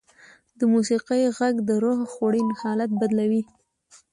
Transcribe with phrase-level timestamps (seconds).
[0.59, 3.43] د موسیقۍ ږغ د روح خوړین حالت بدلوي.